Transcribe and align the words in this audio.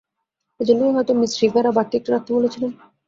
এজন্যই 0.59 0.93
হয়তো 0.95 1.11
Miss 1.15 1.31
Rivera 1.41 1.71
বাড়তি 1.73 1.93
একটা 1.97 2.11
রাখতে 2.11 2.31
বলেছিলেন। 2.37 2.71